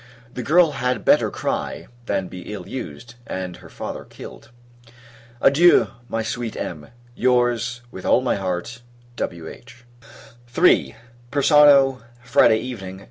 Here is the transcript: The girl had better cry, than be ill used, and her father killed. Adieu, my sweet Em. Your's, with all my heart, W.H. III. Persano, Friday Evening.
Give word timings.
The 0.33 0.41
girl 0.41 0.71
had 0.71 1.05
better 1.05 1.29
cry, 1.29 1.85
than 2.07 2.27
be 2.27 2.51
ill 2.51 2.67
used, 2.67 3.13
and 3.27 3.57
her 3.57 3.69
father 3.69 4.03
killed. 4.03 4.49
Adieu, 5.39 5.89
my 6.09 6.23
sweet 6.23 6.57
Em. 6.57 6.87
Your's, 7.13 7.81
with 7.91 8.03
all 8.03 8.21
my 8.21 8.35
heart, 8.37 8.81
W.H. 9.15 9.83
III. 10.57 10.95
Persano, 11.29 12.01
Friday 12.23 12.57
Evening. 12.61 12.99